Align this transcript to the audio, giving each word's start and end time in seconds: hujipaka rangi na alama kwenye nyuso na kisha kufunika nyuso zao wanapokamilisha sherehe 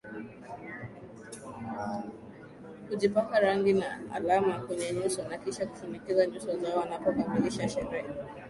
hujipaka 2.89 3.39
rangi 3.39 3.73
na 3.73 3.99
alama 4.13 4.59
kwenye 4.59 4.93
nyuso 4.93 5.23
na 5.27 5.37
kisha 5.37 5.65
kufunika 5.65 6.27
nyuso 6.27 6.57
zao 6.59 6.79
wanapokamilisha 6.79 7.69
sherehe 7.69 8.07